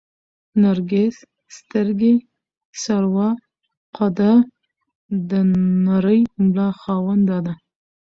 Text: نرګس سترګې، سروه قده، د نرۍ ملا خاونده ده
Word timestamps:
نرګس 0.61 1.15
سترګې، 1.57 2.13
سروه 2.83 3.27
قده، 3.97 4.33
د 5.29 5.31
نرۍ 5.85 6.19
ملا 6.45 6.69
خاونده 6.81 7.37
ده 7.45 7.53